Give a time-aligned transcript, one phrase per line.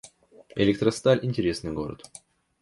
[0.55, 2.09] Электросталь— интересный город